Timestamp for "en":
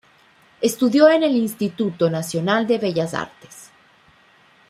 1.11-1.21